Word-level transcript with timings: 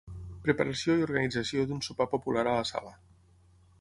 Preparació 0.45 0.95
i 1.01 1.03
organització 1.09 1.65
d'un 1.73 1.85
sopar 1.89 2.09
popular 2.17 2.47
a 2.49 2.59
la 2.61 2.67
sala. 2.71 2.95